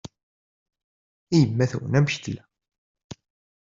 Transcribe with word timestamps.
I 1.35 1.37
yemma-twen 1.41 1.97
amek 1.97 2.13
i 2.17 2.19
tella? 2.23 2.43